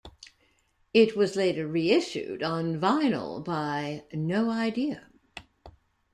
[0.95, 5.05] It was later reissued on vinyl by No Idea.